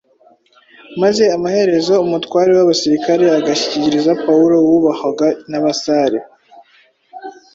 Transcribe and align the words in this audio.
maze 1.01 1.23
amaherezo 1.35 1.93
umutware 2.05 2.51
w’abasirikare 2.57 3.23
agishyikiriza 3.37 4.11
Pawulo 4.25 4.55
wubahwaga 4.67 5.27
n’abasare 5.49 6.19